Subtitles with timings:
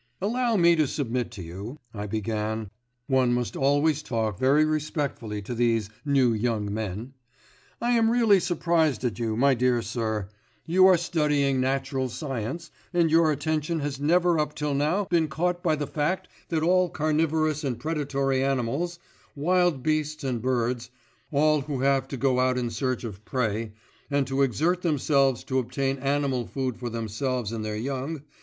[0.19, 2.71] "Allow me to submit to you," I began,
[3.05, 7.13] one must always talk very respectfully to these "new young men"
[7.79, 10.27] "I am really surprised at you, my dear sir;
[10.65, 15.61] you are studying natural science, and your attention has never up till now been caught
[15.61, 18.97] by the fact that all carnivorous and predatory animals
[19.35, 20.89] wild beasts and birds
[21.31, 23.73] all who have to go out in search of prey,
[24.09, 28.23] and to exert themselves to obtain animal food for themselves and their young